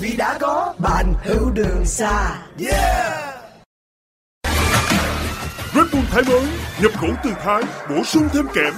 [0.00, 3.34] vì đã có bạn hiểu đường xa yeah
[5.74, 6.46] Red Bull Thái mới
[6.82, 8.74] nhập khẩu từ Thái bổ sung thêm kẽm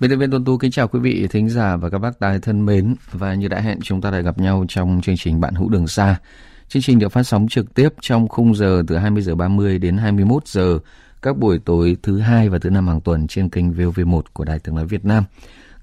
[0.00, 2.38] Biên tập viên Tuấn Tú kính chào quý vị thính giả và các bác tài
[2.38, 5.54] thân mến và như đã hẹn chúng ta lại gặp nhau trong chương trình Bạn
[5.54, 6.16] hữu đường xa.
[6.68, 9.96] Chương trình được phát sóng trực tiếp trong khung giờ từ 20 giờ 30 đến
[9.96, 10.78] 21 giờ
[11.22, 14.58] các buổi tối thứ hai và thứ năm hàng tuần trên kênh VOV1 của Đài
[14.58, 15.24] Tiếng nói Việt Nam.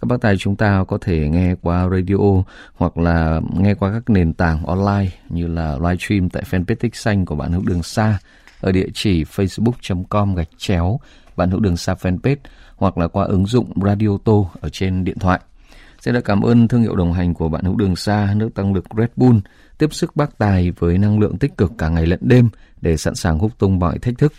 [0.03, 2.43] Các bác tài chúng ta có thể nghe qua radio
[2.75, 7.25] hoặc là nghe qua các nền tảng online như là livestream tại fanpage tích xanh
[7.25, 8.19] của Bạn hữu đường xa
[8.61, 10.99] ở địa chỉ facebook.com gạch chéo,
[11.35, 12.35] Bạn hữu đường xa fanpage
[12.75, 15.39] hoặc là qua ứng dụng Radio Tô ở trên điện thoại.
[16.01, 18.73] Xin được cảm ơn thương hiệu đồng hành của bạn hữu đường xa nước tăng
[18.73, 19.37] lực Red Bull,
[19.77, 22.49] tiếp sức bác tài với năng lượng tích cực cả ngày lẫn đêm
[22.81, 24.33] để sẵn sàng hút tung mọi thách thức.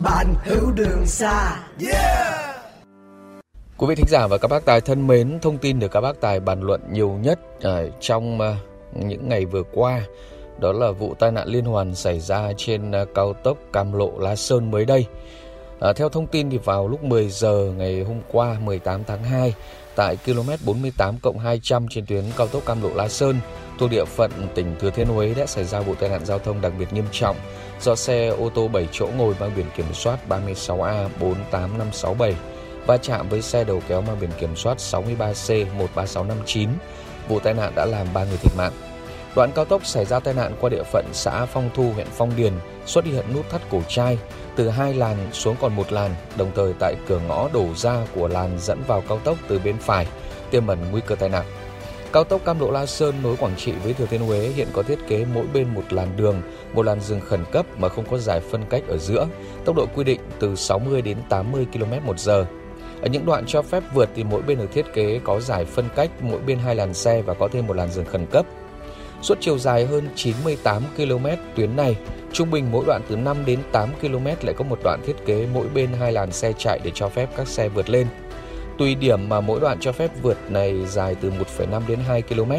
[0.00, 2.19] bạn hữu đường xa yeah
[3.80, 6.20] Quý vị thính giả và các bác tài thân mến, thông tin được các bác
[6.20, 8.56] tài bàn luận nhiều nhất ở trong à,
[8.92, 10.02] những ngày vừa qua
[10.58, 14.12] đó là vụ tai nạn liên hoàn xảy ra trên à, cao tốc Cam Lộ
[14.18, 15.06] La Sơn mới đây.
[15.80, 19.54] À, theo thông tin thì vào lúc 10 giờ ngày hôm qua 18 tháng 2
[19.96, 23.36] tại km 48 200 trên tuyến cao tốc Cam Lộ La Sơn
[23.78, 26.60] thuộc địa phận tỉnh Thừa Thiên Huế đã xảy ra vụ tai nạn giao thông
[26.60, 27.36] đặc biệt nghiêm trọng
[27.80, 32.34] do xe ô tô 7 chỗ ngồi mang biển kiểm soát 36A 48567
[32.86, 36.68] va chạm với xe đầu kéo mang biển kiểm soát 63C 13659.
[37.28, 38.72] Vụ tai nạn đã làm 3 người thiệt mạng.
[39.36, 42.36] Đoạn cao tốc xảy ra tai nạn qua địa phận xã Phong Thu, huyện Phong
[42.36, 42.52] Điền
[42.86, 44.18] xuất hiện nút thắt cổ trai
[44.56, 48.28] từ hai làn xuống còn một làn, đồng thời tại cửa ngõ đổ ra của
[48.28, 50.06] làn dẫn vào cao tốc từ bên phải,
[50.50, 51.44] tiềm ẩn nguy cơ tai nạn.
[52.12, 54.82] Cao tốc Cam Lộ La Sơn nối Quảng Trị với Thừa Thiên Huế hiện có
[54.82, 56.42] thiết kế mỗi bên một làn đường,
[56.74, 59.26] một làn dừng khẩn cấp mà không có giải phân cách ở giữa,
[59.64, 62.46] tốc độ quy định từ 60 đến 80 km một giờ.
[63.02, 65.88] Ở những đoạn cho phép vượt thì mỗi bên được thiết kế có giải phân
[65.96, 68.46] cách mỗi bên hai làn xe và có thêm một làn dừng khẩn cấp.
[69.22, 71.96] Suốt chiều dài hơn 98 km tuyến này,
[72.32, 75.46] trung bình mỗi đoạn từ 5 đến 8 km lại có một đoạn thiết kế
[75.54, 78.06] mỗi bên hai làn xe chạy để cho phép các xe vượt lên.
[78.78, 82.52] Tùy điểm mà mỗi đoạn cho phép vượt này dài từ 1,5 đến 2 km.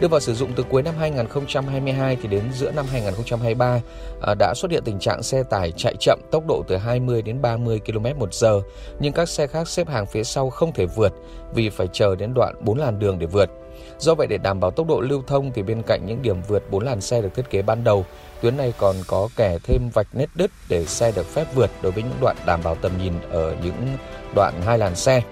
[0.00, 3.80] Đưa vào sử dụng từ cuối năm 2022 thì đến giữa năm 2023
[4.22, 7.42] à, đã xuất hiện tình trạng xe tải chạy chậm tốc độ từ 20 đến
[7.42, 8.60] 30 km một giờ,
[9.00, 11.12] nhưng các xe khác xếp hàng phía sau không thể vượt
[11.54, 13.50] vì phải chờ đến đoạn 4 làn đường để vượt.
[13.98, 16.70] Do vậy để đảm bảo tốc độ lưu thông thì bên cạnh những điểm vượt
[16.70, 18.04] 4 làn xe được thiết kế ban đầu,
[18.40, 21.92] tuyến này còn có kẻ thêm vạch nét đứt để xe được phép vượt đối
[21.92, 23.96] với những đoạn đảm bảo tầm nhìn ở những
[24.34, 25.22] đoạn hai làn xe.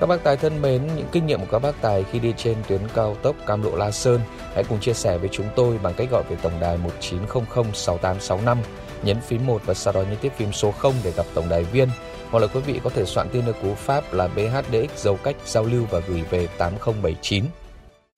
[0.00, 2.56] Các bác tài thân mến, những kinh nghiệm của các bác tài khi đi trên
[2.68, 4.20] tuyến cao tốc Cam Lộ La Sơn
[4.54, 8.58] hãy cùng chia sẻ với chúng tôi bằng cách gọi về tổng đài 1900 6865,
[9.02, 11.64] nhấn phím 1 và sau đó nhấn tiếp phím số 0 để gặp tổng đài
[11.64, 11.88] viên.
[12.30, 15.36] Hoặc là quý vị có thể soạn tin ở cú pháp là BHDX dấu cách
[15.46, 17.44] giao lưu và gửi về 8079.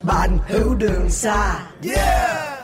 [0.04, 2.58] bạn hữu đường xa yeah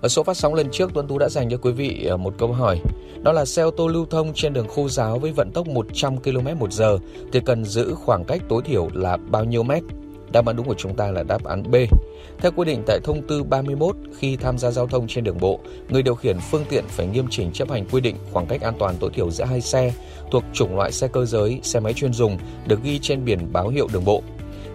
[0.00, 2.34] Ở số phát sóng lần trước Tuấn Tú đã dành cho quý vị ờ, một
[2.38, 2.80] câu hỏi
[3.22, 6.16] đó là xe ô tô lưu thông trên đường khô giáo với vận tốc 100
[6.16, 6.98] km một giờ
[7.32, 9.82] Thì cần giữ khoảng cách tối thiểu là bao nhiêu mét?
[10.32, 11.74] Đáp án đúng của chúng ta là đáp án B.
[12.38, 15.60] Theo quy định tại thông tư 31, khi tham gia giao thông trên đường bộ,
[15.88, 18.74] người điều khiển phương tiện phải nghiêm chỉnh chấp hành quy định khoảng cách an
[18.78, 19.92] toàn tối thiểu giữa hai xe
[20.30, 23.68] thuộc chủng loại xe cơ giới, xe máy chuyên dùng được ghi trên biển báo
[23.68, 24.22] hiệu đường bộ.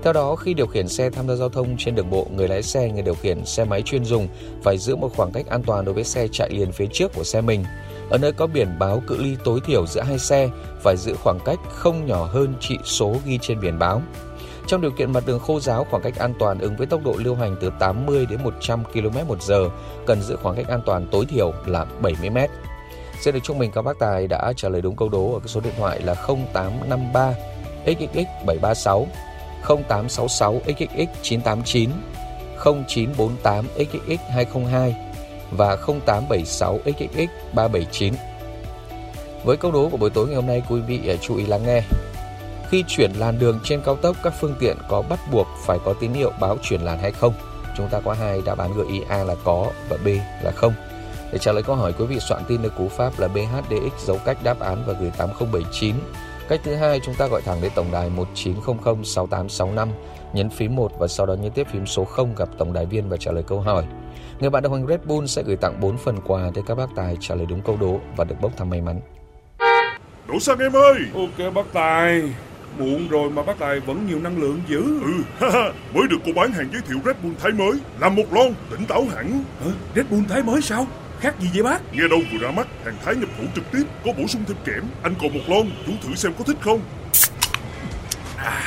[0.03, 2.63] Theo đó, khi điều khiển xe tham gia giao thông trên đường bộ, người lái
[2.63, 4.27] xe, người điều khiển xe máy chuyên dùng
[4.63, 7.23] phải giữ một khoảng cách an toàn đối với xe chạy liền phía trước của
[7.23, 7.63] xe mình.
[8.09, 10.49] Ở nơi có biển báo cự ly tối thiểu giữa hai xe,
[10.81, 14.01] phải giữ khoảng cách không nhỏ hơn trị số ghi trên biển báo.
[14.67, 17.15] Trong điều kiện mặt đường khô giáo, khoảng cách an toàn ứng với tốc độ
[17.17, 19.69] lưu hành từ 80 đến 100 km một giờ,
[20.05, 22.37] cần giữ khoảng cách an toàn tối thiểu là 70 m.
[23.21, 25.61] Xin được chúc mừng các bác tài đã trả lời đúng câu đố ở số
[25.61, 26.15] điện thoại là
[26.53, 27.33] 0853
[27.85, 29.07] xxx 736
[29.67, 31.89] 0866 xxx 989
[32.63, 34.95] 0948 xxx 202
[35.51, 38.13] và 0876 xxx 379.
[39.45, 41.61] Với câu đố của buổi tối ngày hôm nay, quý vị à, chú ý lắng
[41.65, 41.81] nghe.
[42.69, 45.93] Khi chuyển làn đường trên cao tốc, các phương tiện có bắt buộc phải có
[45.93, 47.33] tín hiệu báo chuyển làn hay không?
[47.77, 50.07] Chúng ta có hai đáp án gợi ý A là có và B
[50.43, 50.73] là không.
[51.31, 54.19] Để trả lời câu hỏi, quý vị soạn tin được cú pháp là BHDX dấu
[54.25, 55.95] cách đáp án và gửi 8079.
[56.49, 59.89] Cách thứ hai, chúng ta gọi thẳng đến tổng đài 1900 6865,
[60.33, 63.09] nhấn phím 1 và sau đó nhấn tiếp phím số 0 gặp tổng đài viên
[63.09, 63.85] và trả lời câu hỏi.
[64.39, 66.87] Người bạn đồng hành Red Bull sẽ gửi tặng 4 phần quà tới các bác
[66.95, 68.99] tài trả lời đúng câu đố và được bốc thăm may mắn.
[70.27, 70.99] Đổ xăng em ơi?
[71.13, 72.21] Ok bác Tài.
[72.77, 74.83] Muộn rồi mà bác Tài vẫn nhiều năng lượng dữ.
[75.01, 75.23] Ừ
[75.93, 77.73] Mới được cô bán hàng giới thiệu Red Bull Thái mới.
[77.99, 79.43] Làm một lon tỉnh táo hẳn.
[79.63, 79.71] Hả?
[79.95, 80.87] Red Bull Thái mới sao?
[81.19, 81.93] Khác gì vậy bác?
[81.93, 84.57] Nghe đâu vừa ra mắt Hàng Thái nhập khẩu trực tiếp Có bổ sung thêm
[84.65, 84.83] kẽm.
[85.03, 86.79] Anh còn một lon Chú thử xem có thích không.
[88.37, 88.61] À,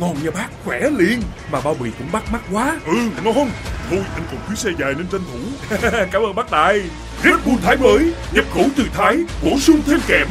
[0.00, 1.20] Ngon nha bác Khỏe liền.
[1.52, 2.80] Mà bao bì cũng bắt mắt quá.
[2.86, 3.48] Ừ ngon
[3.90, 5.38] Thôi anh còn chuyến xe dài nên tranh thủ
[6.12, 6.80] Cảm ơn bác Tài
[7.24, 10.26] Red Bull Thái mới Nhập khẩu từ Thái Bổ sung thêm kẽm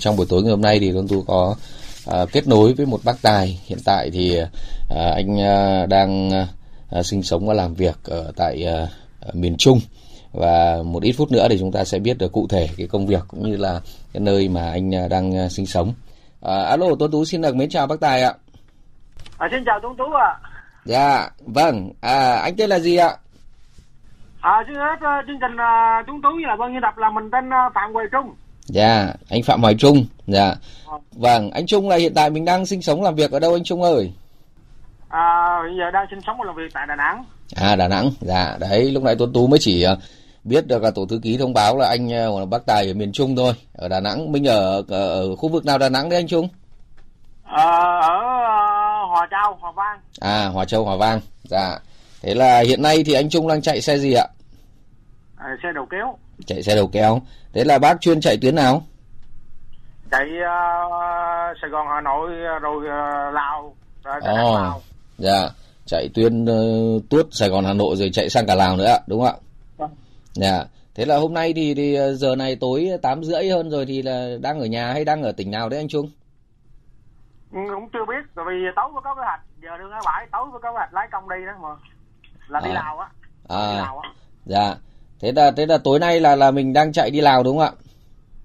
[0.00, 1.56] Trong buổi tối ngày hôm nay thì Tuấn Tú có
[2.10, 3.60] uh, kết nối với một bác tài.
[3.66, 4.48] Hiện tại thì uh,
[4.96, 6.30] anh uh, đang
[6.98, 8.66] uh, sinh sống và làm việc ở tại
[9.28, 9.80] uh, miền Trung
[10.32, 13.06] và một ít phút nữa thì chúng ta sẽ biết được cụ thể cái công
[13.06, 13.80] việc cũng như là
[14.12, 15.92] cái nơi mà anh đang sinh sống.
[16.42, 18.34] À, alo, Tuấn Tú xin được mến chào bác Tài ạ.
[19.38, 20.38] À, xin chào Tuấn Tú ạ.
[20.42, 20.55] À.
[20.86, 21.90] Dạ, vâng.
[22.00, 23.10] À, anh tên là gì ạ?
[24.40, 25.56] À, xin hết uh, chương trình
[26.06, 28.34] Tuấn Tú là vâng như đọc là mình tên uh, Phạm Hoài Trung.
[28.66, 30.06] Dạ, anh Phạm Hoài Trung.
[30.26, 30.54] Dạ.
[31.12, 33.64] Vâng, anh Trung là hiện tại mình đang sinh sống làm việc ở đâu anh
[33.64, 34.12] Trung ơi?
[35.08, 37.24] À, hiện giờ đang sinh sống và làm việc tại Đà Nẵng.
[37.56, 38.10] À, Đà Nẵng.
[38.20, 39.86] Dạ, đấy, lúc nãy Tuấn Tú mới chỉ
[40.44, 42.08] biết được là tổ thư ký thông báo là anh
[42.42, 44.32] uh, bác Tài ở miền Trung thôi, ở Đà Nẵng.
[44.32, 46.48] Mình ở, ở, ở khu vực nào Đà Nẵng đấy anh Trung?
[47.44, 47.64] À,
[48.00, 48.20] ở
[49.30, 50.00] Hòa Châu, Hòa Vang.
[50.20, 51.20] À, Hòa Châu, Hòa Vang.
[51.44, 51.78] Dạ.
[52.22, 54.26] Thế là hiện nay thì anh Trung đang chạy xe gì ạ?
[55.36, 56.18] À, xe đầu kéo.
[56.46, 57.20] Chạy xe đầu kéo.
[57.52, 58.82] Thế là bác chuyên chạy tuyến nào?
[60.10, 62.30] Chạy uh, Sài Gòn, Hà Nội
[62.62, 63.74] rồi uh, Lào.
[64.04, 64.82] Rồi oh, Lào.
[65.18, 65.48] Dạ.
[65.86, 68.98] Chạy tuyến uh, tuốt Sài Gòn, Hà Nội rồi chạy sang cả Lào nữa ạ,
[69.06, 69.36] đúng không ạ?
[69.76, 69.90] Vâng.
[70.32, 70.64] Dạ.
[70.94, 74.36] Thế là hôm nay thì, thì giờ này tối 8 rưỡi hơn rồi thì là
[74.40, 76.10] đang ở nhà hay đang ở tỉnh nào đấy anh Trung?
[77.50, 80.58] Cũng chưa biết, tại vì tối có kế hoạch, giờ đương ở bãi tối có
[80.58, 81.68] kế hoạch lái công đi đó mà.
[82.48, 82.74] Là đi à.
[82.74, 83.08] Lào á.
[83.48, 83.70] À.
[83.72, 84.10] Đi Lào á.
[84.44, 84.74] Dạ
[85.20, 87.66] thế là thế là tối nay là là mình đang chạy đi Lào đúng không
[87.66, 87.72] ạ?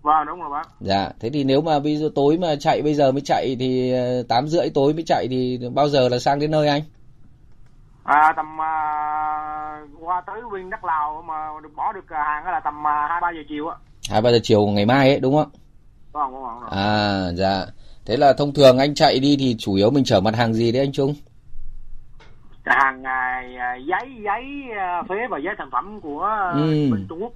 [0.01, 0.67] Vâng đúng rồi bác.
[0.79, 3.93] Dạ, thế thì nếu mà bây giờ tối mà chạy bây giờ mới chạy thì
[3.93, 6.81] ờ, tám rưỡi tối mới chạy thì bao giờ là sang đến nơi anh?
[8.03, 12.83] À tầm uh, qua tới viên đất Lào mà được bỏ được hàng là tầm
[12.85, 13.75] hai uh, ba giờ chiều á.
[14.09, 15.49] Hai ba giờ chiều ngày mai ấy đúng không?
[16.11, 16.69] Vâng, vâng, vâng.
[16.71, 17.65] À dạ.
[18.05, 20.71] Thế là thông thường anh chạy đi thì chủ yếu mình chở mặt hàng gì
[20.71, 21.13] đấy anh Trung?
[22.65, 23.41] hàng à,
[23.87, 24.43] giấy giấy
[24.77, 26.89] à, phế và giấy sản phẩm của ừ.
[26.91, 27.33] bên Trung Quốc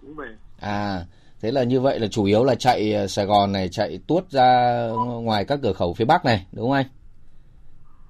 [0.00, 0.26] cũng về.
[0.60, 1.04] À
[1.44, 4.80] thế là như vậy là chủ yếu là chạy Sài Gòn này chạy tuốt ra
[5.22, 6.86] ngoài các cửa khẩu phía Bắc này đúng không anh?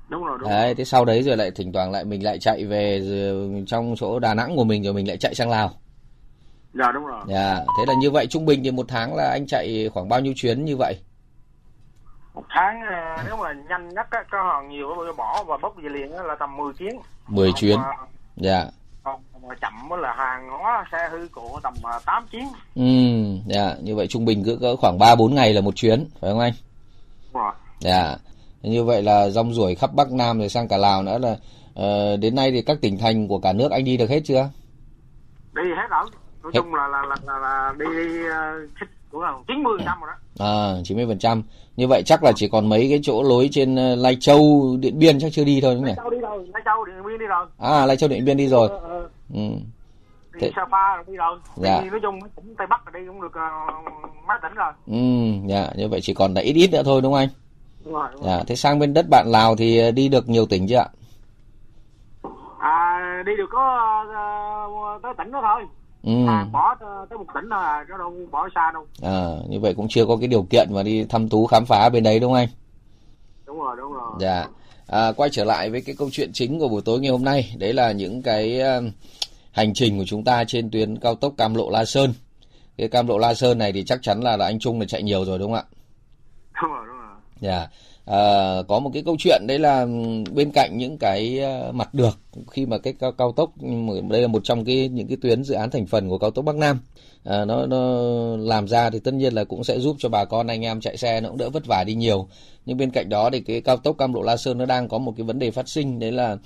[0.09, 0.51] Đúng rồi đúng.
[0.51, 0.75] Đấy, rồi.
[0.75, 3.03] thế sau đấy rồi lại thỉnh thoảng lại mình lại chạy về
[3.67, 5.71] trong chỗ Đà Nẵng của mình rồi mình lại chạy sang Lào.
[6.75, 7.21] Dạ đúng rồi.
[7.29, 10.21] Dạ, thế là như vậy trung bình thì một tháng là anh chạy khoảng bao
[10.21, 10.97] nhiêu chuyến như vậy?
[12.35, 15.89] Một tháng ờ, nếu mà nhanh nhất á, có hàng nhiều bỏ và bốc về
[15.89, 17.01] liền là tầm 10 chuyến.
[17.29, 17.79] 10 còn chuyến.
[18.37, 18.65] dạ.
[19.03, 22.45] còn mà chậm là hàng hóa xe hư cổ tầm 8 ờ, chuyến.
[22.75, 22.83] Ừ
[23.47, 26.31] dạ như vậy trung bình cứ cỡ khoảng 3 4 ngày là một chuyến phải
[26.31, 26.53] không anh?
[27.33, 27.53] Đúng rồi.
[27.81, 28.17] Dạ.
[28.63, 32.21] Như vậy là rong ruổi khắp Bắc Nam rồi sang cả Lào nữa là uh,
[32.21, 34.51] đến nay thì các tỉnh thành của cả nước anh đi được hết chưa?
[35.55, 36.05] Đi hết rồi
[36.43, 36.61] nói hết.
[36.61, 37.87] chung là là là, là, là đi
[38.29, 38.71] uh,
[39.15, 40.47] cũng là 90 trăm rồi đó.
[40.47, 41.43] À 90 phần trăm.
[41.77, 44.99] Như vậy chắc là chỉ còn mấy cái chỗ lối trên ờ, Lai Châu Điện
[44.99, 45.95] Biên chắc chưa đi thôi đúng không nhỉ?
[45.97, 47.47] Lai Châu đi rồi Lai Châu Điện Biên đi rồi.
[47.59, 48.69] À Lai Châu Điện Biên đi rồi.
[48.69, 49.01] Ờ, ờ.
[49.35, 49.41] ừ.
[50.33, 50.51] đi Thế...
[50.57, 51.39] Sapa rồi đi rồi.
[51.57, 51.81] Dạ.
[51.81, 54.73] đi nói chung cũng Tây Bắc đi cũng được uh, mấy tỉnh rồi.
[54.87, 57.29] Ừ dạ như vậy chỉ còn là ít ít nữa thôi đúng không anh?
[57.85, 60.67] Đúng rồi, đúng dạ thế sang bên đất bạn Lào thì đi được nhiều tỉnh
[60.69, 60.89] chưa ạ?
[62.59, 64.05] À đi được có
[64.97, 65.67] uh, tới tỉnh đó thôi
[66.05, 66.27] ừ.
[66.29, 68.87] à, bỏ tới một tỉnh thôi à chứ đâu bỏ xa đâu.
[69.03, 71.89] À như vậy cũng chưa có cái điều kiện mà đi thăm thú khám phá
[71.89, 72.49] bên đấy đúng không anh?
[73.47, 74.13] Đúng rồi đúng rồi.
[74.21, 74.47] Dạ.
[74.87, 77.55] À, quay trở lại với cái câu chuyện chính của buổi tối ngày hôm nay.
[77.59, 78.85] Đấy là những cái uh,
[79.53, 82.15] hành trình của chúng ta trên tuyến cao tốc Cam Lộ La Sơn.
[82.79, 85.03] Cái Cam Lộ La Sơn này thì chắc chắn là là anh Trung là chạy
[85.03, 85.65] nhiều rồi đúng không ạ?
[86.63, 87.17] Đúng rồi đúng rồi.
[87.41, 87.69] Dạ
[88.05, 91.95] à, có một cái câu chuyện đấy là ừ, bên cạnh những cái ờ, mặt
[91.95, 92.19] được
[92.51, 93.51] khi mà cái cao, cao tốc
[94.11, 96.45] đây là một trong cái những cái tuyến dự án thành phần của cao tốc
[96.45, 96.81] Bắc Nam.
[97.25, 98.03] À, nó nó
[98.37, 100.97] làm ra thì tất nhiên là cũng sẽ giúp cho bà con anh em chạy
[100.97, 102.29] xe nó cũng đỡ vất vả đi nhiều.
[102.67, 104.99] Nhưng bên cạnh đó thì cái cao tốc Cam Lộ La Sơn nó đang có
[104.99, 106.37] một cái vấn đề phát sinh đấy là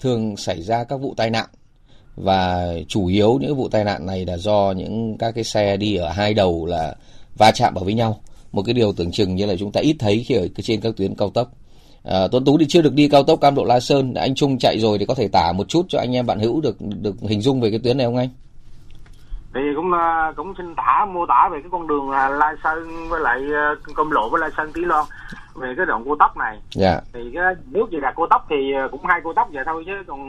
[0.00, 1.46] thường xảy ra các vụ tai nạn.
[2.16, 5.96] Và chủ yếu những vụ tai nạn này là do những các cái xe đi
[5.96, 6.94] ở hai đầu là
[7.38, 8.20] va chạm vào với nhau
[8.52, 10.94] một cái điều tưởng chừng như là chúng ta ít thấy khi ở trên các
[10.96, 11.48] tuyến cao tốc.
[12.04, 14.14] À, Tuấn Tú thì chưa được đi cao tốc Cam Lộ La Sơn.
[14.14, 16.60] Anh Trung chạy rồi thì có thể tả một chút cho anh em bạn hữu
[16.60, 18.28] được được hình dung về cái tuyến này không anh?
[19.54, 23.08] Thì cũng à, cũng xin tả mô tả về cái con đường là La Sơn
[23.08, 25.04] với lại à, Cam Lộ với La Sơn Tí Loan
[25.54, 26.58] về cái đoạn cô tóc này.
[26.70, 27.00] Dạ.
[27.12, 28.56] Thì cái nước gì là cô tóc thì
[28.90, 30.22] cũng hai cô tóc vậy thôi chứ còn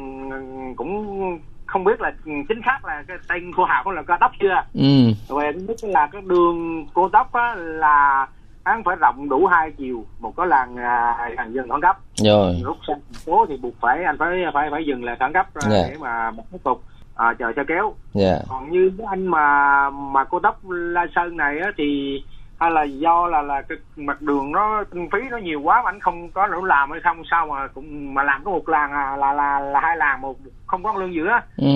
[0.76, 4.64] cũng không biết là chính xác là cái tên cô hào là cao tóc chưa.
[4.74, 5.14] Ừ.
[5.30, 8.28] Rồi biết là cái đường cô tóc á là
[8.66, 12.60] hắn phải rộng đủ hai chiều một có làn à, làn dừng khẩn cấp rồi.
[12.64, 15.70] Lúc thành phố thì buộc phải anh phải phải phải dừng là khẩn cấp à,
[15.70, 15.84] Dạ.
[15.90, 16.84] để mà mà tiếp tục
[17.16, 17.94] à, chờ xe kéo.
[18.14, 18.36] Dạ.
[18.50, 22.22] Còn như cái anh mà mà cô tóc la sơn này á thì
[22.60, 25.90] hay là do là là cái mặt đường nó kinh phí nó nhiều quá mà
[25.90, 28.92] anh không có đủ làm hay không sao mà cũng mà làm có một làng
[28.92, 30.36] à, là là là hai làng một
[30.68, 31.40] không có lương giữa.
[31.58, 31.68] Ừ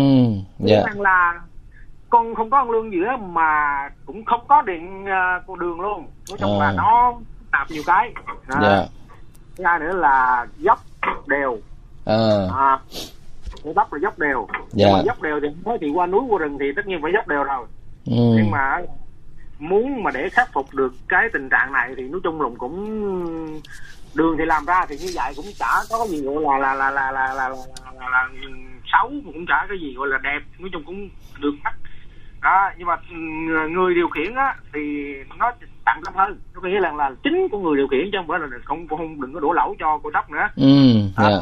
[0.60, 0.84] dạ.
[0.86, 1.42] dạ là
[2.10, 6.08] con không có lương giữa mà cũng không có điện à, con đường luôn.
[6.30, 6.66] Nói chung À.
[6.66, 7.13] là nó
[7.52, 8.13] tạp nhiều cái.
[8.48, 8.86] À, dạ.
[9.58, 10.80] Thứ hai nữa là dốc
[11.28, 11.58] đều.
[12.06, 12.16] À
[12.58, 12.80] à,
[13.63, 14.48] cái dốc là dốc đều.
[14.72, 14.86] Dạ.
[14.88, 15.48] nhưng mà dốc đều thì
[15.82, 17.66] thì qua núi qua rừng thì tất nhiên phải dốc đều rồi.
[18.06, 18.34] Ừ.
[18.36, 18.82] Nhưng mà
[19.60, 23.62] muốn mà để khắc phục được cái tình trạng này thì nói chung là cũng
[24.16, 26.92] đường thì làm ra thì như vậy cũng chả có cái gì gọi là là
[26.92, 27.56] là là là là,
[28.00, 28.30] là, là,
[28.92, 30.40] xấu mà cũng chả cái gì gọi là đẹp.
[30.60, 31.74] Nói chung cũng được mắt.
[32.42, 33.16] Đó nhưng mà ừ,
[33.70, 35.52] người điều khiển á thì nó
[35.86, 36.40] tặng tâm hơn.
[36.54, 38.88] Nó có nghĩa là là chính của người điều khiển chứ không phải là không
[38.88, 40.48] không đừng có đổ lỗi cho cô tóc nữa.
[40.56, 40.66] Ừ
[41.18, 41.24] dạ.
[41.24, 41.38] À.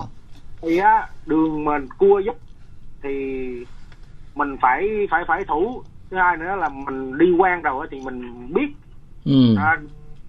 [0.61, 2.35] thì á đường mình cua dốc
[3.03, 3.11] thì
[4.35, 8.47] mình phải phải phải thủ thứ hai nữa là mình đi quen rồi thì mình
[8.53, 8.67] biết.
[9.25, 9.55] Ừ.
[9.57, 9.77] À,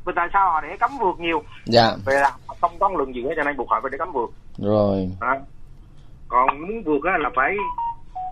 [0.04, 1.42] vì tại sao họ để cấm vượt nhiều?
[1.64, 1.90] Dạ.
[2.06, 4.30] Về là không có lượng gì hết cho nên buộc họ phải để cấm vượt.
[4.58, 5.10] Rồi.
[5.20, 5.40] À.
[6.28, 7.56] còn muốn vượt á là phải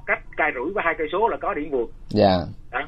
[0.07, 1.91] cách cây rưỡi với hai cây số là có điểm vượt.
[2.09, 2.39] Dạ.
[2.71, 2.81] Đó.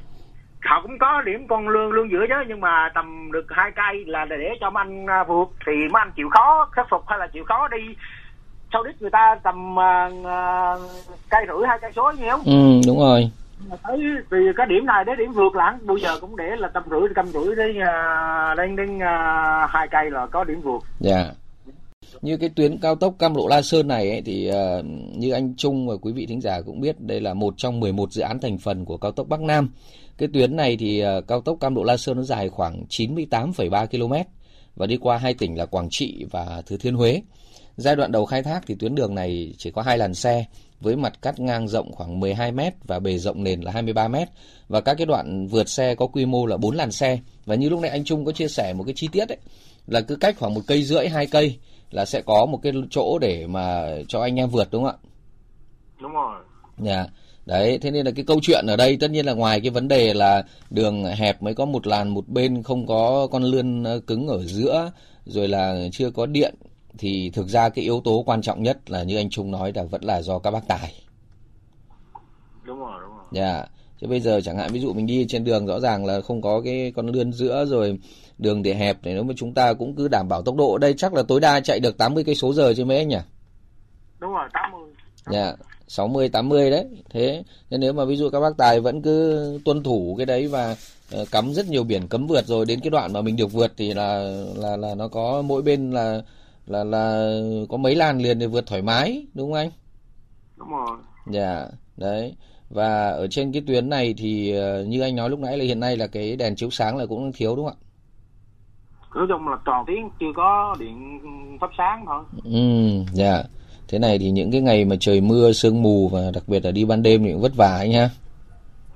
[0.64, 4.04] họ cũng có điểm con lương lương giữa chứ nhưng mà tầm được hai cây
[4.07, 7.19] là để cho mấy anh à, vượt thì mấy anh chịu khó khắc phục hay
[7.19, 7.97] là chịu khó đi.
[8.73, 10.75] Sau đít người ta tầm à, à,
[11.31, 13.31] cây rưỡi hai cây số nhiều ừ đúng rồi
[13.83, 13.99] thấy
[14.31, 17.00] vì cái điểm này đến điểm vượt lãng bây giờ cũng để là tầm rưỡi
[17.14, 21.33] cam rưỡi đấy à, đang đến à, hai cây là có điểm vượt Dạ.
[22.23, 24.85] Như cái tuyến cao tốc Cam Lộ La Sơn này ấy, thì uh,
[25.16, 28.12] như anh Trung và quý vị thính giả cũng biết đây là một trong 11
[28.12, 29.71] dự án thành phần của cao tốc Bắc Nam.
[30.19, 33.87] Cái tuyến này thì uh, cao tốc Cam Lộ La Sơn nó dài khoảng 98,3
[33.87, 34.31] km
[34.76, 37.23] và đi qua hai tỉnh là Quảng Trị và Thừa Thiên Huế.
[37.76, 40.45] Giai đoạn đầu khai thác thì tuyến đường này chỉ có hai làn xe
[40.82, 44.14] với mặt cắt ngang rộng khoảng 12 m và bề rộng nền là 23 m
[44.68, 47.18] và các cái đoạn vượt xe có quy mô là 4 làn xe.
[47.44, 49.38] Và như lúc nãy anh Trung có chia sẻ một cái chi tiết ấy
[49.86, 51.58] là cứ cách khoảng một cây rưỡi hai cây
[51.90, 55.08] là sẽ có một cái chỗ để mà cho anh em vượt đúng không ạ?
[56.00, 56.40] đúng rồi
[56.78, 57.06] Dạ.
[57.46, 59.88] Đấy, thế nên là cái câu chuyện ở đây tất nhiên là ngoài cái vấn
[59.88, 64.00] đề là đường hẹp mới có một làn một bên không có con lươn ờ,
[64.00, 64.90] cứng ở giữa
[65.24, 66.54] rồi là chưa có điện
[66.99, 69.82] thì thực ra cái yếu tố quan trọng nhất là như anh Trung nói là
[69.82, 70.94] vẫn là do các bác tài.
[72.64, 73.64] đúng rồi đúng rồi Dạ.
[74.00, 76.42] Chứ bây giờ chẳng hạn ví dụ mình đi trên đường rõ ràng là không
[76.42, 77.99] có cái con lươn giữa rồi
[78.38, 80.78] đường thì hẹp thì nếu mà chúng ta cũng cứ đảm bảo tốc độ ở
[80.78, 83.18] đây chắc là tối đa chạy được 80 cây số giờ chứ mấy anh nhỉ?
[84.18, 84.80] đúng rồi 80
[85.30, 85.54] Dạ,
[85.88, 86.87] 60 80 đấy.
[87.11, 90.49] Thế nên nếu mà ví dụ các bác tài vẫn cứ tuân thủ cái đấy
[90.49, 90.76] và
[91.12, 93.72] ờ, cắm rất nhiều biển cấm vượt rồi đến cái đoạn mà mình được vượt
[93.76, 94.18] thì là
[94.56, 96.22] là là nó có mỗi bên là
[96.66, 97.33] là là
[97.69, 99.71] có mấy làn liền để vượt thoải mái, đúng không anh?
[100.57, 101.66] đúng rồi Dạ,
[101.97, 102.37] đấy.
[102.71, 105.81] Và ở trên cái tuyến này thì ờ, như anh nói lúc nãy là hiện
[105.81, 107.85] nay là cái đèn chiếu sáng là cũng thiếu đúng không ạ?
[109.14, 111.21] nói chung là toàn tiếng chưa có điện
[111.61, 112.61] thắp sáng thôi Ừ,
[113.12, 113.42] dạ.
[113.88, 116.71] Thế này thì những cái ngày mà trời mưa, sương mù và đặc biệt là
[116.71, 118.11] đi ban đêm thì cũng vất vả anh ha.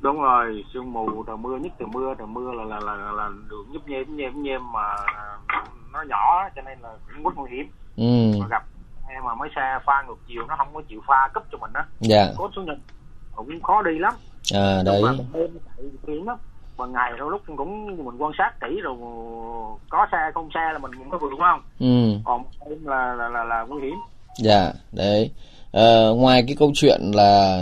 [0.01, 3.13] đúng rồi sương mù trời mưa nhất trời mưa trời mưa là là là, là,
[3.13, 4.87] là đường nhấp nhem nhem nhem mà
[5.97, 7.67] nó nhỏ cho nên là cũng rất nguy hiểm.
[7.97, 8.65] Ừ, mà gặp
[9.09, 11.71] em mà mấy xe pha ngược chiều nó không có chịu pha cấp cho mình
[11.75, 11.85] á.
[12.01, 12.33] Dạ.
[12.37, 12.79] cốt xuống nhìn.
[13.35, 14.13] Cũng khó đi lắm.
[14.55, 15.03] À đấy.
[15.03, 15.59] mà đêm
[16.07, 16.39] chạy lắm
[16.85, 18.97] ngày đôi lúc cũng mình quan sát kỹ rồi
[19.89, 21.61] có xe không xe là mình cũng có vượt không?
[21.79, 23.95] Ừ, còn đêm là là là, là nguy hiểm.
[24.39, 25.31] Dạ, đấy.
[25.73, 27.59] Ờ, ngoài cái câu chuyện là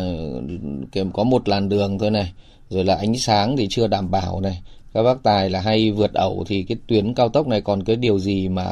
[0.93, 2.33] kiểu có một làn đường thôi này,
[2.69, 4.63] rồi là ánh sáng thì chưa đảm bảo này,
[4.95, 7.97] các bác tài là hay vượt ẩu thì cái tuyến cao tốc này còn cái
[7.97, 8.65] điều gì mà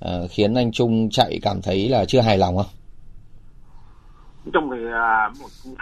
[0.00, 2.66] ờ, khiến anh Trung chạy cảm thấy là chưa hài lòng không?
[4.52, 5.30] chung thì à,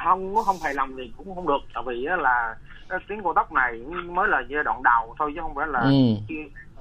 [0.04, 2.54] không không hài lòng thì cũng không được tại vì là
[3.08, 3.72] tuyến cao tốc này
[4.14, 5.92] mới là giai đoạn đầu thôi chứ không phải là Ừ.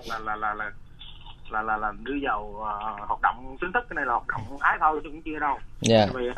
[0.06, 0.72] là là là là
[1.51, 4.58] là là, là đưa vào à, hoạt động chính thức cái này là hoạt động
[4.60, 6.06] ái thôi chứ cũng chưa đâu Dạ.
[6.06, 6.30] tại vì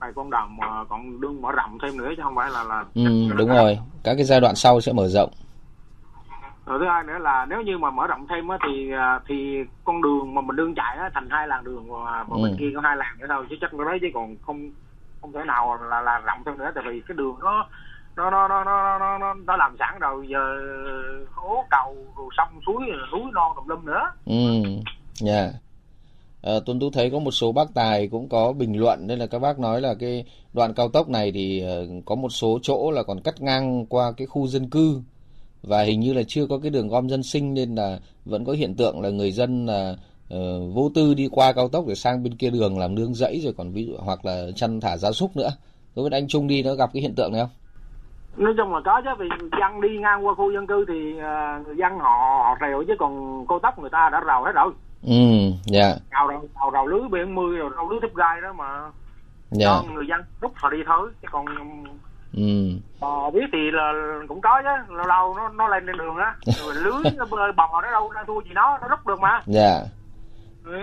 [0.00, 2.84] này con đồng mà còn đương mở rộng thêm nữa chứ không phải là là
[2.94, 3.02] Ừ,
[3.36, 3.78] đúng rồi.
[4.04, 5.30] Các cái giai đoạn sau sẽ mở rộng.
[6.66, 9.58] Rồi thứ hai nữa là nếu như mà mở rộng thêm á thì à, thì
[9.84, 12.42] con đường mà mình đương chạy á thành hai làn đường mà Ừ.
[12.42, 14.70] bên kia có hai làn nữa thôi chứ chắc cái đấy chứ còn không
[15.20, 17.68] không thể nào là là rộng thêm nữa tại vì cái đường nó
[18.16, 20.40] nó nó nó nó nó nó, nó làm sẵn rồi giờ
[21.34, 24.62] hố cầu rồi sông suối rồi núi non tùm lum nữa Ừ.
[25.14, 25.32] Dạ.
[25.42, 25.50] Yeah.
[26.42, 29.26] À, Tuấn Tú thấy có một số bác tài cũng có bình luận nên là
[29.26, 32.90] các bác nói là cái đoạn cao tốc này thì uh, có một số chỗ
[32.90, 35.00] là còn cắt ngang qua cái khu dân cư
[35.62, 38.52] và hình như là chưa có cái đường gom dân sinh nên là vẫn có
[38.52, 39.94] hiện tượng là người dân là
[40.34, 43.40] uh, vô tư đi qua cao tốc để sang bên kia đường làm nương rẫy
[43.44, 45.50] rồi còn ví dụ hoặc là chăn thả gia súc nữa.
[45.96, 47.50] Đối với anh Trung đi nó gặp cái hiện tượng này không?
[48.36, 51.12] nói chung là có chứ vì người dân đi ngang qua khu dân cư thì
[51.12, 54.52] uh, người dân họ, họ rèo chứ còn cô tóc người ta đã rào hết
[54.54, 54.72] rồi
[55.06, 55.94] Ừ, dạ.
[56.10, 58.90] rào rào rào, rào lưới biển mươi rồi rào lưới thép gai đó mà
[59.50, 59.66] Dạ.
[59.66, 61.44] cho người dân rút họ đi thôi chứ còn
[62.36, 62.70] Ừ.
[63.00, 63.92] bò biết thì là
[64.28, 66.34] cũng có chứ lâu lâu nó nó lên trên đường á
[66.64, 69.40] rồi lưới nó bơi bò nó đâu ra thua gì nó nó rút được mà
[69.46, 69.80] Dạ.
[70.64, 70.78] ừ.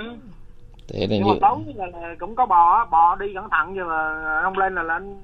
[0.93, 3.73] Thế nhưng mà như tối là, là cũng có bò á, bò đi cẩn thận
[3.73, 5.17] nhưng mà không lên là lên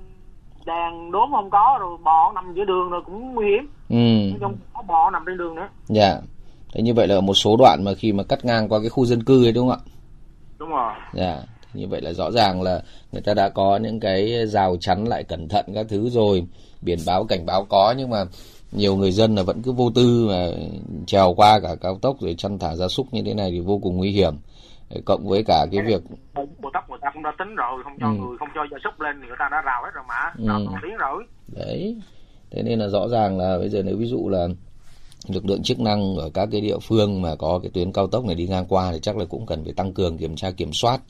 [0.65, 4.37] đèn đốm không có rồi bò nằm giữa đường rồi cũng nguy hiểm ừ.
[4.41, 6.15] chung có bò nằm trên đường nữa Dạ.
[6.73, 8.89] Thế như vậy là ở một số đoạn mà khi mà cắt ngang qua cái
[8.89, 9.91] khu dân cư ấy đúng không ạ?
[10.59, 11.37] đúng rồi Dạ.
[11.75, 15.23] Như vậy là rõ ràng là người ta đã có những cái rào chắn lại
[15.23, 16.45] cẩn thận các thứ rồi,
[16.81, 18.25] biển báo cảnh báo có nhưng mà
[18.71, 20.47] nhiều người dân là vẫn cứ vô tư mà
[21.05, 23.79] trèo qua cả cao tốc rồi chăn thả gia súc như thế này thì vô
[23.83, 24.33] cùng nguy hiểm.
[25.05, 26.01] Cộng với cả cái việc
[26.35, 28.13] bộ tóc người ta cũng đã tính rồi không cho Ừ.
[28.13, 30.47] người không cho gia súc lên thì người ta đã rào hết rồi mà Ừ.
[30.47, 31.97] rào còn tiếng rồi đấy
[32.51, 34.47] thế nên là rõ ràng là bây giờ nếu ví dụ là
[35.27, 38.25] lực lượng chức năng ở các cái địa phương mà có cái tuyến cao tốc
[38.25, 40.73] này đi ngang qua thì chắc là cũng cần phải tăng cường kiểm tra kiểm
[40.73, 41.01] soát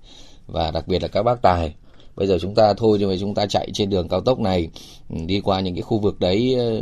[0.47, 1.75] và đặc biệt là các bác tài.
[2.15, 4.69] Bây giờ chúng ta thôi nhưng mà chúng ta chạy trên đường cao tốc này
[5.09, 6.81] ừ, đi qua những cái khu vực đấy ờ,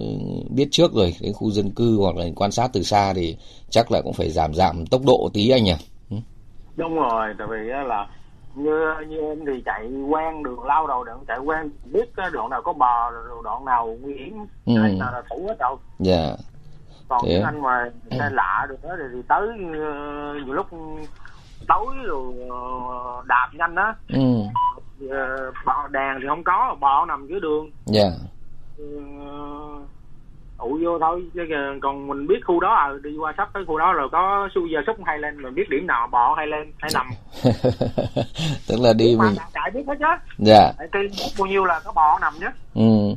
[0.49, 3.37] biết trước rồi đến khu dân cư hoặc là quan sát từ xa thì
[3.69, 5.75] chắc là cũng phải giảm giảm tốc độ tí anh nhỉ?
[6.75, 8.07] Đúng rồi tại vì là
[8.55, 8.71] như
[9.07, 12.61] như em thì chạy quen đường lao đầu đoạn chạy quen biết cái đoạn nào
[12.61, 12.73] có
[13.13, 14.73] rồi đoạn nào nguy hiểm Ừ.
[14.73, 15.75] nào là thủ hết rồi.
[15.99, 16.35] Dạ.
[17.07, 20.67] Còn Thế những anh mà xe lạ được đó thì, thì tới ờ, nhiều lúc
[21.67, 23.95] tối rồi ờ, đạp nhanh á.
[24.07, 24.19] Ừ.
[25.09, 27.71] Ờ, bò đèn thì không có bò nằm dưới đường.
[27.85, 28.09] Dạ.
[28.77, 28.85] Ừ,
[30.57, 31.41] ụ vô thôi chứ
[31.81, 34.65] còn mình biết khu đó à, đi qua sắp tới khu đó rồi có su
[34.67, 37.07] gia súc hay lên mình biết điểm nào bò hay lên hay nằm.
[38.67, 39.35] Tức là đi mà mình.
[39.53, 40.05] chạy biết hết chứ.
[40.37, 40.71] Dạ.
[40.91, 43.15] Tin bao nhiêu là có bò nằm nhất Ừ.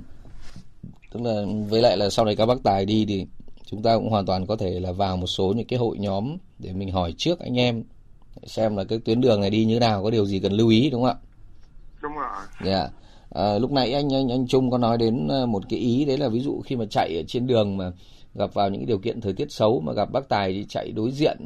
[1.12, 1.32] Tức là
[1.70, 3.26] với lại là sau này các bác tài đi thì
[3.64, 6.36] chúng ta cũng hoàn toàn có thể là vào một số những cái hội nhóm
[6.58, 7.82] để mình hỏi trước anh em
[8.44, 10.90] xem là cái tuyến đường này đi như nào có điều gì cần lưu ý
[10.90, 11.16] đúng không ạ?
[12.02, 12.28] đúng rồi
[12.64, 12.88] Dạ.
[13.30, 16.18] À, lúc nãy anh anh anh Trung có nói đến ờ, một cái ý đấy
[16.18, 17.92] là ví dụ khi mà chạy ở trên đường mà
[18.34, 21.10] gặp vào những điều kiện thời tiết xấu mà gặp bác tài thì chạy đối
[21.10, 21.36] diện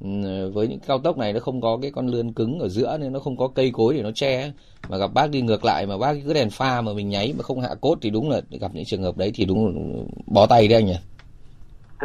[0.00, 2.98] ừ, với những cao tốc này nó không có cái con lươn cứng ở giữa
[3.00, 4.52] nên nó không có cây cối để nó che
[4.88, 7.42] mà gặp bác đi ngược lại mà bác cứ đèn pha mà mình nháy mà
[7.42, 9.72] không hạ cốt thì đúng là gặp những trường hợp đấy thì đúng là
[10.26, 10.96] bó tay đấy anh nhỉ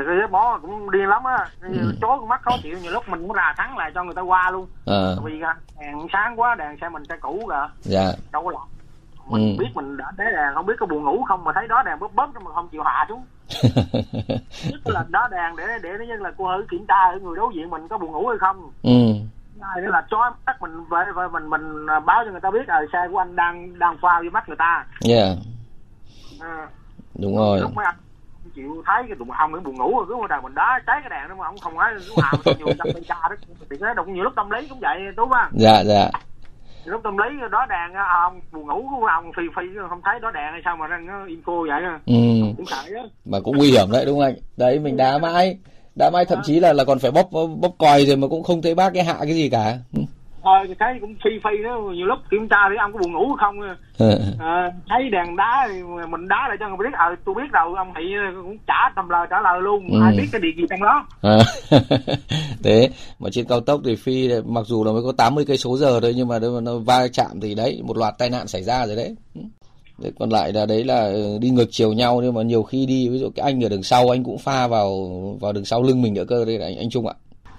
[0.07, 1.49] thì cái bó cũng điên lắm á.
[1.62, 1.93] Ừ.
[2.01, 4.21] chối con mắt khó chịu nhiều lúc mình muốn ra thắng lại cho người ta
[4.21, 4.67] qua luôn.
[4.85, 7.69] À, vì à, đèn sáng quá đèn xe mình xe cũ kìa.
[7.81, 8.12] Dạ.
[8.31, 8.62] Đâu có lọt
[9.29, 9.59] mình Ừ.
[9.59, 11.99] biết mình đã té đèn không biết có buồn ngủ không mà thấy đó đèn
[11.99, 13.25] bớt bớt mà không chịu hạ xuống.
[14.69, 17.35] Nhất là đó đèn để để nó nhân là cô hử kiểm tra ở người
[17.35, 18.71] đối diện mình có buồn ngủ hay không.
[18.83, 18.91] Ừ,
[19.62, 22.67] hai nữa là chói mắt mình về về mình mình báo cho người ta biết
[22.67, 24.85] ờ xe của anh đang đang pha vô mắt người ta.
[25.09, 25.38] Yeah,
[26.39, 26.67] à,
[27.21, 27.59] đúng rồi.
[27.62, 27.95] Lúc mấy anh
[28.59, 31.09] chịu thấy cái tụi ông nó buồn ngủ rồi cứ đèn mình đá cháy cái
[31.09, 33.35] đèn đó mà ông không nói cứ hào nhiều trăm tay cha đó.
[33.69, 35.49] Cái đó nhiều lúc tâm lý cũng vậy đúng không?
[35.51, 36.09] Dạ dạ.
[36.85, 40.19] Lúc tâm lý đó đèn á, ông buồn ngủ của ông phi phi không thấy
[40.21, 41.99] đó đèn hay sao mà nó info vậy á.
[42.05, 42.13] ừ.
[42.57, 44.35] cũng sợ á mà cũng nguy hiểm đấy đúng không anh?
[44.57, 45.57] Đấy mình đá mãi
[45.95, 48.61] đá mãi thậm chí là là còn phải bóp bóp còi rồi mà cũng không
[48.61, 49.77] thấy bác cái hạ cái gì cả
[50.43, 51.82] thôi thấy cũng phi phi đó.
[51.95, 53.56] Nhiều lúc kiểm tra thì ông có buồn ngủ không.
[54.39, 56.97] À, thấy đèn đá thì mình đá lại cho người biết.
[56.97, 58.04] Ờ tôi biết rồi ông thị
[58.43, 59.88] cũng trả tầm lời trả lời luôn.
[59.91, 59.99] Ừ.
[60.04, 61.08] ai biết cái điều gì trong đó.
[61.21, 61.38] À,
[62.63, 65.78] thế mà trên cao tốc thì phi mặc dù là mới có 80 cây số
[65.78, 68.86] giờ thôi nhưng mà nó va chạm thì đấy một loạt tai nạn xảy ra
[68.86, 69.15] rồi đấy.
[70.02, 72.86] Đấy, còn lại là đấy là ừ, đi ngược chiều nhau nhưng mà nhiều khi
[72.86, 75.10] đi ví dụ cái anh ở đằng sau anh cũng pha vào
[75.41, 77.13] vào đằng sau lưng mình nữa cơ đây là anh anh Trung ạ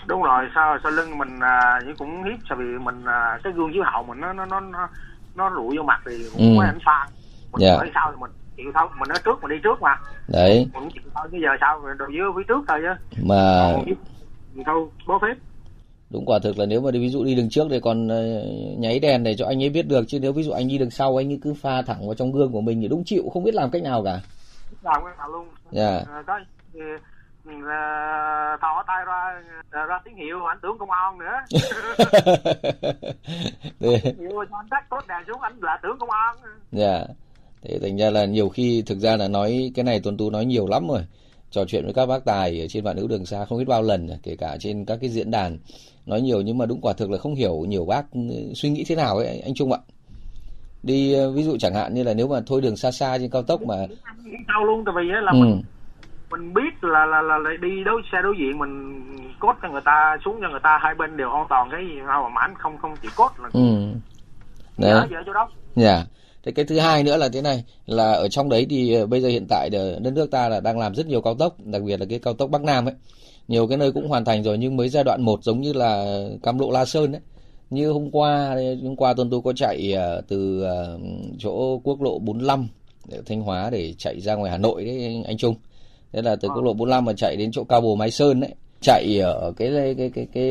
[0.06, 3.70] đúng rồi sau sau lưng mình à, cũng hiếp tại vì mình à, cái gương
[3.72, 4.88] chiếu hậu mình nó nó nó nó,
[5.34, 6.54] nó rụi vô mặt thì cũng Ừ.
[6.58, 7.08] có ảnh pha
[7.52, 7.74] mình Dạ.
[7.74, 9.96] ở sau thì mình chịu thôi mình ở trước mình đi trước mà.
[10.28, 10.58] Đấy.
[10.58, 13.22] Mình cũng chịu thôi bây giờ sao rồi đồ dưới phía trước thôi chứ.
[13.28, 13.72] Mà
[14.54, 15.34] mình thôi bó phép.
[16.10, 18.42] đúng quả thực là nếu mà đi ví dụ đi đường trước thì còn ờ,
[18.78, 20.90] nháy đèn để cho anh ấy biết được chứ nếu ví dụ anh đi đường
[20.90, 23.44] sau anh ấy cứ pha thẳng vào trong gương của mình thì đúng chịu không
[23.44, 24.20] biết làm cách nào cả.
[24.82, 25.48] Làm cái nào luôn.
[25.70, 26.02] Dạ.
[26.12, 26.40] à, có
[27.44, 27.70] ừ, ừ,
[28.60, 31.32] thò tay ra à, ra tín hiệu ảnh tưởng công an nữa
[33.80, 36.36] cho anh tắt tốt đèn xuống ảnh là tưởng công an
[36.72, 37.04] Dạ.
[37.62, 40.44] Thế thành ra là nhiều khi thực ra là nói cái này Tuấn Tú nói
[40.44, 41.00] nhiều lắm rồi.
[41.50, 43.82] trò chuyện với các bác tài ở trên vạn hữu đường xa không biết bao
[43.82, 45.58] lần kể cả trên các cái diễn đàn
[46.06, 48.02] nói nhiều nhưng mà đúng quả thực là không hiểu nhiều bác
[48.54, 49.78] suy nghĩ thế nào ấy anh Trung ạ
[50.82, 53.42] đi ví dụ chẳng hạn như là nếu mà thôi đường xa xa trên cao
[53.42, 53.74] tốc mà
[54.46, 55.38] sao luôn tại vì là ừ.
[55.38, 55.62] mình
[56.30, 59.02] mình biết là là là, là đi đối xe đối diện mình
[59.40, 61.98] cốt cho người ta xuống cho người ta hai bên đều an toàn cái gì
[61.98, 63.60] đâu mà mãn không không chỉ cốt là ừ.
[64.78, 65.08] Đấy.
[65.10, 66.04] Dở, chỗ đó dạ
[66.42, 69.20] Thế cái thứ hai nữa là thế này là ở trong đấy thì ờ, bây
[69.20, 72.00] giờ hiện tại đất nước ta là đang làm rất nhiều cao tốc, đặc biệt
[72.00, 72.94] là cái cao tốc Bắc Nam ấy.
[73.48, 76.20] Nhiều cái nơi cũng hoàn thành rồi nhưng mới giai đoạn 1 giống như là
[76.42, 77.20] Cam Lộ La Sơn ấy.
[77.70, 80.98] Như hôm qua hôm qua tuần tôi có chạy ờ, từ ờ,
[81.38, 82.68] chỗ quốc lộ 45
[83.08, 85.54] để Thanh Hóa để chạy ra ngoài Hà Nội đấy anh Trung.
[86.12, 88.50] Thế là từ quốc lộ 45 mà chạy đến chỗ Cao Bồ Mai Sơn đấy
[88.80, 90.44] chạy ở cái cái cái cái, cái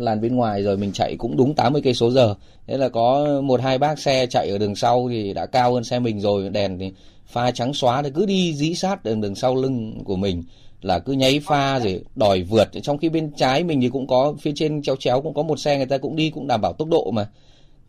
[0.00, 2.34] làn bên ngoài rồi mình chạy cũng đúng 80 cây số giờ.
[2.66, 5.84] Thế là có một hai bác xe chạy ở đường sau thì đã cao hơn
[5.84, 6.92] xe mình rồi đèn thì
[7.26, 10.42] pha trắng xóa thì cứ đi dĩ sát đường đường sau lưng của mình
[10.82, 12.68] là cứ nháy pha rồi đòi vượt.
[12.82, 15.58] Trong khi bên trái mình thì cũng có phía trên chéo chéo cũng có một
[15.58, 17.28] xe người ta cũng đi cũng đảm bảo tốc độ mà.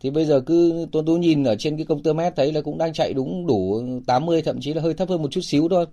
[0.00, 2.60] Thì bây giờ cứ tôi tôi nhìn ở trên cái công tơ mét thấy là
[2.60, 5.68] cũng đang chạy đúng đủ 80 thậm chí là hơi thấp hơn một chút xíu
[5.68, 5.86] thôi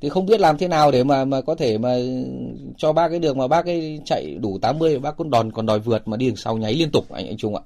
[0.00, 1.96] thì không biết làm thế nào để mà mà có thể mà
[2.76, 5.78] cho bác cái đường mà bác ấy chạy đủ 80 bác còn đòn còn đòi
[5.78, 7.62] vượt mà đi đằng sau nháy liên tục anh anh Trung ạ.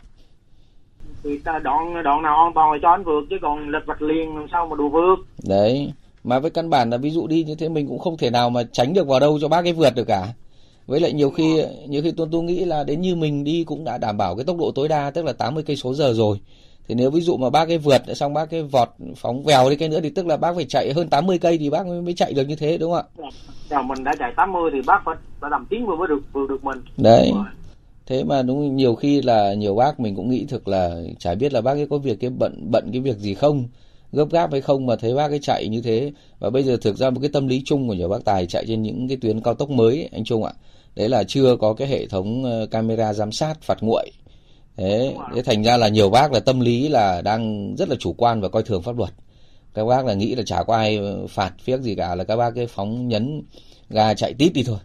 [1.25, 4.03] Thì ta đoạn đoạn nào an toàn thì cho anh vượt chứ còn lật vạch
[4.03, 5.17] liền làm sao mà đủ vượt.
[5.49, 5.93] Đấy
[6.25, 8.51] mà với căn bản là ví dụ đi như thế mình cũng không thể nào
[8.51, 10.27] mà tránh được vào đâu cho bác ấy vượt được cả.
[10.87, 13.85] Với lại nhiều khi nhiều khi tôi tôi nghĩ là đến như mình đi cũng
[13.85, 16.41] đã đảm bảo cái tốc độ tối đa tức là 80 cây số giờ rồi
[16.89, 19.77] thì nếu ví dụ mà bác cái vượt xong bác cái vọt phóng vèo đi
[19.77, 22.15] cái nữa thì tức là bác phải chạy hơn 80 cây thì bác mới, mới
[22.15, 23.31] chạy được như thế đúng không ạ?
[23.71, 26.65] Dạ, mình đã chạy 80 thì bác phải phải làm tiếng mới được vừa được
[26.65, 26.79] mình.
[26.97, 27.33] Đấy.
[28.07, 31.53] Thế mà đúng nhiều khi là nhiều bác mình cũng nghĩ thực là chả biết
[31.53, 33.69] là bác ấy có việc cái bận bận cái việc gì không
[34.13, 36.97] gấp gáp hay không mà thấy bác ấy chạy như thế và bây giờ thực
[36.97, 39.41] ra một cái tâm lý chung của nhiều bác tài chạy trên những cái tuyến
[39.41, 40.53] cao tốc mới ấy, anh Trung ạ
[40.97, 44.11] đấy là chưa có cái hệ thống ờ, camera giám sát phạt nguội
[44.79, 48.13] thế thế thành ra là nhiều bác là tâm lý là đang rất là chủ
[48.13, 49.11] quan và coi thường pháp luật.
[49.75, 52.51] Các bác là nghĩ là chả có ai phạt phiếc gì cả, là các bác
[52.55, 53.43] cái phóng nhấn
[53.91, 54.79] ga chạy tít đi thôi.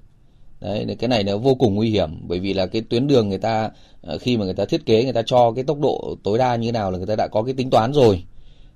[0.62, 3.38] Đấy cái này nó vô cùng nguy hiểm, bởi vì là cái tuyến đường người
[3.38, 3.70] ta
[4.02, 6.56] ờ, khi mà người ta thiết kế, người ta cho cái tốc độ tối đa
[6.56, 8.24] như thế nào là người ta đã có cái tính toán rồi.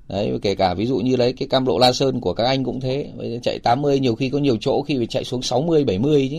[0.07, 2.63] Đấy, kể cả ví dụ như lấy cái cam lộ la sơn của các anh
[2.63, 3.11] cũng thế,
[3.43, 6.37] chạy 80 nhiều khi có nhiều chỗ khi phải chạy xuống 60 70 chứ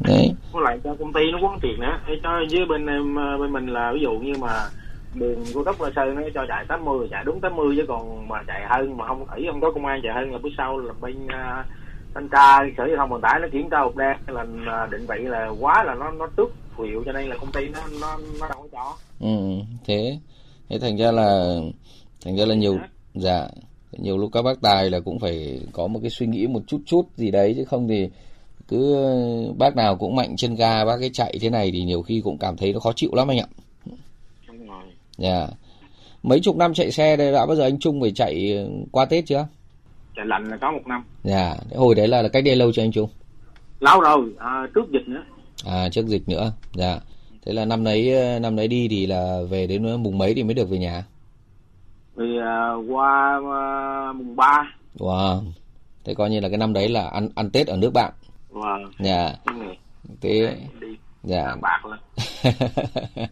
[0.00, 0.34] đấy.
[0.52, 3.52] Có lại cho công ty nó quấn tiền nữa để cho với bên em bên
[3.52, 4.68] mình là ví dụ như mà
[5.14, 8.42] đường cao tốc la sơn nó cho chạy 80 chạy đúng 80 chứ còn mà
[8.46, 10.94] chạy hơn mà không thấy không có công an chạy hơn là phía sau là
[11.00, 11.66] bên uh,
[12.14, 15.06] thanh tra sở giao thông vận tải nó kiểm tra hộp đen là uh, định
[15.08, 17.80] vị là quá là nó nó tước phù hiệu cho nên là công ty nó
[18.00, 18.96] nó nó đâu có cho.
[19.20, 19.36] Ừ
[19.86, 20.18] thế.
[20.68, 21.58] Thế thành ra là
[22.24, 22.78] thành ra là nhiều
[23.14, 23.48] dạ
[23.92, 26.80] nhiều lúc các bác tài là cũng phải có một cái suy nghĩ một chút
[26.86, 28.10] chút gì đấy chứ không thì
[28.68, 28.96] cứ
[29.58, 32.38] bác nào cũng mạnh chân ga bác cái chạy thế này thì nhiều khi cũng
[32.38, 33.46] cảm thấy nó khó chịu lắm anh ạ.
[35.18, 35.38] Dạ.
[35.38, 35.50] Yeah.
[36.22, 39.26] mấy chục năm chạy xe đây đã bao giờ anh Trung phải chạy qua Tết
[39.26, 39.46] chưa?
[40.16, 41.04] Chạy lạnh là có một năm.
[41.24, 41.46] Dạ.
[41.46, 41.76] Yeah.
[41.76, 43.08] hồi đấy là, là cách đây lâu chưa anh Trung?
[43.80, 44.34] Lâu rồi.
[44.38, 45.22] À, trước dịch nữa.
[45.64, 46.52] À trước dịch nữa.
[46.74, 46.88] Dạ.
[46.88, 47.02] Yeah.
[47.44, 50.54] thế là năm đấy năm đấy đi thì là về đến mùng mấy thì mới
[50.54, 51.04] được về nhà?
[52.14, 55.42] Vì uh, qua uh, mùng 3 wow.
[56.04, 58.12] Thế coi như là cái năm đấy là ăn ăn Tết ở nước bạn
[58.56, 58.90] Vâng.
[58.98, 59.32] Dạ.
[60.20, 60.56] Thế
[61.22, 61.56] dạ.
[61.62, 61.82] bạc.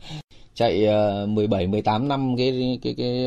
[0.55, 0.87] Chạy
[1.25, 3.25] uh, 17 18 năm cái cái cái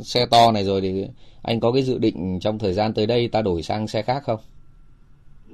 [0.00, 1.06] xe to này rồi thì
[1.42, 4.22] anh có cái dự định trong thời gian tới đây ta đổi sang xe khác
[4.26, 4.40] không?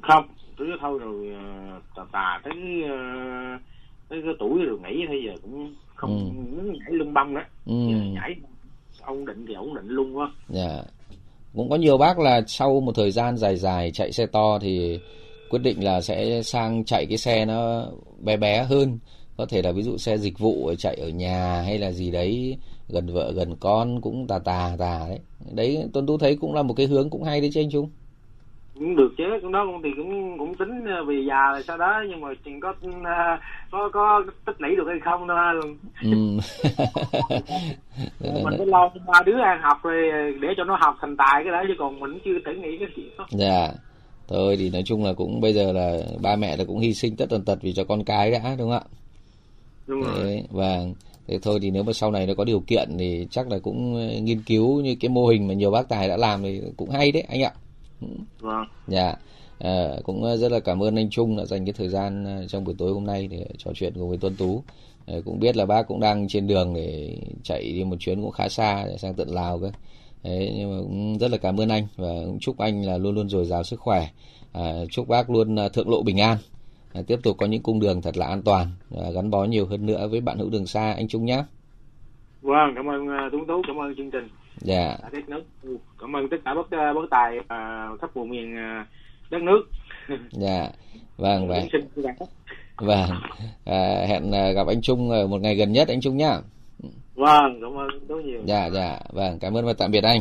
[0.02, 1.34] Không, cứ thôi rồi
[1.76, 3.60] uh, tà tà tới uh,
[4.08, 6.62] tới cái tuổi rồi nghỉ bây giờ cũng không ừ.
[6.62, 7.42] nhảy lưng bông đó.
[7.66, 7.74] Ừ.
[8.12, 8.36] nhảy
[9.00, 10.30] ổn định thì ổn định luôn quá.
[10.48, 10.82] Dạ.
[11.54, 15.00] Cũng có nhiều bác là sau một thời gian dài dài chạy xe to thì
[15.50, 17.86] quyết định là sẽ sang chạy cái xe nó
[18.24, 18.98] bé bé hơn.
[19.36, 22.56] Có thể là ví dụ xe dịch vụ chạy ở nhà hay là gì đấy
[22.88, 25.18] gần vợ gần con cũng tà tà tà đấy.
[25.54, 27.90] Đấy tuân tú thấy cũng là một cái hướng cũng hay đấy chứ anh trung?
[28.74, 32.02] Cũng được chứ cũng đó thì cũng cũng tính ờ, vì già là sau đó
[32.08, 33.38] nhưng mà chừng có ờ,
[33.70, 36.08] có có tích lũy được hay không thôi ừ.
[38.44, 41.52] mình phải lo ba đứa ăn học rồi để cho nó học thành tài cái
[41.52, 43.26] đó chứ còn mình chưa thể nghĩ cái chuyện đó.
[43.30, 43.68] Dạ
[44.28, 47.16] thôi thì nói chung là cũng bây giờ là ba mẹ là cũng hy sinh
[47.16, 48.84] tất tần tật vì cho con cái đã đúng không ạ?
[49.86, 50.24] Đúng rồi.
[50.24, 50.84] Đấy, và
[51.26, 53.94] thế thôi thì nếu mà sau này nó có điều kiện thì chắc là cũng
[53.94, 56.90] ờ, nghiên cứu như cái mô hình mà nhiều bác tài đã làm thì cũng
[56.90, 57.52] hay đấy anh ạ.
[58.40, 58.64] Vâng.
[58.86, 59.14] Dạ.
[59.58, 62.64] À, cũng ờ, rất là cảm ơn anh Trung đã dành cái thời gian trong
[62.64, 64.62] buổi tối hôm nay để trò chuyện cùng với Tuân Tú.
[65.06, 68.30] À, cũng biết là bác cũng đang trên đường để chạy đi một chuyến cũng
[68.30, 69.70] khá xa để sang tận Lào cơ
[70.24, 73.14] Đấy, nhưng mà cũng rất là cảm ơn anh và cũng chúc anh là luôn
[73.14, 74.08] luôn dồi dào sức khỏe
[74.56, 76.36] À, chúc bác luôn à, thượng lộ bình an,
[76.94, 79.66] à, tiếp tục có những cung đường thật là an toàn, à, gắn bó nhiều
[79.66, 81.44] hơn nữa với bạn hữu đường xa anh Trung nhé.
[82.42, 84.28] Vâng, cảm ơn uh, Tuấn Tú, cảm ơn chương trình.
[84.56, 84.96] Dạ.
[85.02, 85.42] Đã nước.
[86.00, 88.54] Cảm ơn tất cả bất bất tài uh, khắp vùng miền
[89.30, 89.62] đất nước.
[90.30, 90.68] Dạ.
[91.16, 91.66] Vâng vâng.
[92.76, 93.10] Vâng.
[93.64, 96.38] À, hẹn gặp anh Trung một ngày gần nhất anh Trung nhá.
[97.16, 98.40] Vâng, cảm ơn rất nhiều.
[98.44, 100.20] Dạ dạ, vâng, cảm ơn và tạm biệt anh.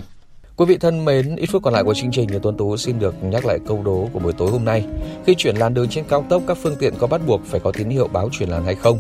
[0.56, 3.00] Quý vị thân mến, ít phút còn lại của chương trình thì Tuấn Tú xin
[3.00, 4.86] được nhắc lại câu đố của buổi tối hôm nay.
[5.26, 7.72] Khi chuyển làn đường trên cao tốc, các phương tiện có bắt buộc phải có
[7.72, 8.98] tín hiệu báo chuyển làn hay không?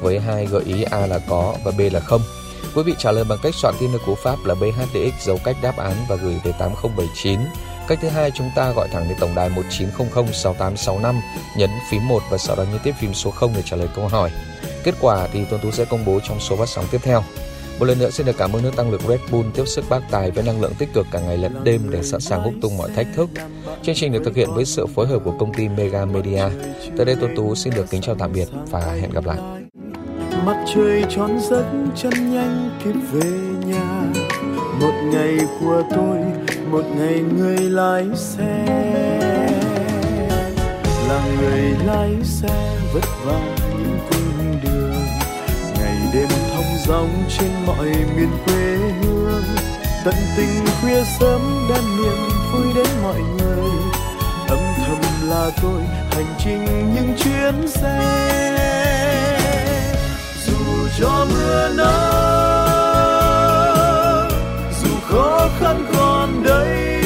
[0.00, 2.20] Với hai gợi ý A là có và B là không.
[2.74, 5.56] Quý vị trả lời bằng cách soạn tin được cú pháp là BHDX dấu cách
[5.62, 7.38] đáp án và gửi về 8079.
[7.88, 11.20] Cách thứ hai chúng ta gọi thẳng đến tổng đài 1900 6865
[11.56, 14.08] nhấn phím 1 và sau đó nhấn tiếp phím số 0 để trả lời câu
[14.08, 14.30] hỏi.
[14.88, 17.22] Kết quả thì Tuấn Tú sẽ công bố trong số phát sóng tiếp theo.
[17.78, 20.00] Một lần nữa xin được cảm ơn nước tăng lực Red Bull tiếp sức bác
[20.10, 22.76] tài với năng lượng tích cực cả ngày lẫn đêm để sẵn sàng hút tung
[22.76, 23.30] mọi thách thức.
[23.82, 26.42] Chương trình được thực hiện với sự phối hợp của công ty Mega Media.
[26.96, 29.38] Tới đây Tuấn Tú xin được kính chào tạm biệt và hẹn gặp lại.
[30.46, 31.64] Mặt trời tròn giấc
[31.96, 33.30] chân nhanh kịp về
[33.66, 34.02] nhà
[34.80, 36.18] Một ngày của tôi,
[36.70, 38.64] một ngày người lái xe
[41.08, 43.57] Là người lái xe vất vả
[46.18, 49.44] đêm thong dong trên mọi miền quê hương.
[50.04, 53.70] Tận tình khuya sớm đem niềm vui đến mọi người.
[54.48, 57.98] Âm thầm là tôi hành trình những chuyến xe.
[60.46, 61.88] Dù cho mưa nắng,
[64.82, 67.02] dù khó khăn còn đây.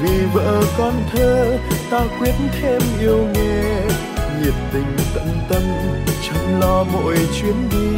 [0.00, 1.58] Vì vợ con thơ,
[1.90, 3.82] ta quyết thêm yêu nghề
[4.44, 5.62] nhiệt tình tận tâm,
[6.22, 7.90] chăm lo mỗi chuyến đi.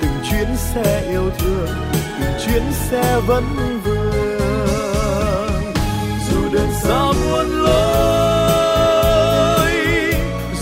[0.00, 3.44] Từng chuyến xe yêu thương, từng chuyến xe vẫn
[3.84, 4.40] vương.
[6.30, 8.92] Dù đường xa muôn lối,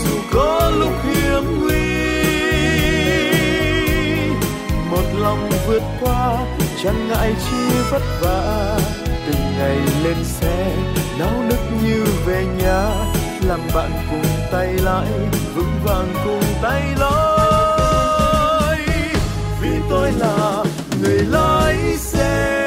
[0.03, 1.89] dù có lúc hiểm nguy,
[4.91, 6.45] một lòng vượt qua,
[6.83, 7.57] chẳng ngại chi
[7.91, 8.79] vất vả.
[9.27, 10.75] Từng ngày lên xe,
[11.19, 12.89] náo nức như về nhà,
[13.47, 15.07] làm bạn cùng tay lại
[15.55, 18.79] vững vàng cùng tay lái.
[19.61, 20.63] Vì tôi là
[21.01, 22.58] người lái xe.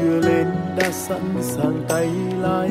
[0.00, 2.08] Chưa lên đã sẵn sàng tay
[2.40, 2.70] lái.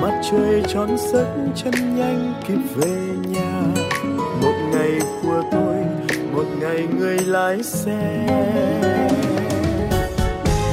[0.00, 2.96] Mặt trời tròn sức chân nhanh kịp về
[3.28, 3.62] nhà.
[4.42, 5.76] Một ngày của tôi,
[6.32, 8.26] một ngày người lái xe.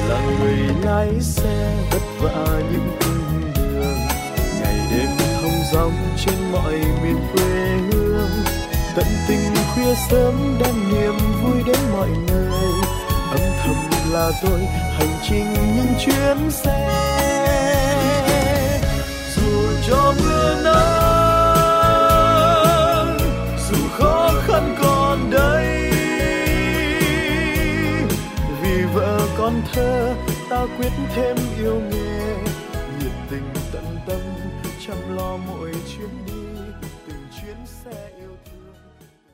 [0.08, 3.98] Là người lái xe vất vả những cung đường.
[4.60, 5.08] Ngày đêm
[5.42, 5.92] thông dòng
[6.24, 8.30] trên mọi miền quê hương.
[8.96, 12.73] Tận tình khuya sớm đem niềm vui đến mọi người
[14.14, 16.90] là tôi hành trình những chuyến xe.
[19.36, 20.74] Dù cho mưa nắng,
[23.68, 25.90] dù khó khăn còn đây,
[28.62, 30.14] vì vợ con thơ
[30.50, 32.36] ta quyết thêm yêu nghề,
[32.98, 34.20] nhiệt tình tận tâm
[34.86, 36.42] chăm lo mỗi chuyến đi,
[37.06, 38.36] từng chuyến xe yêu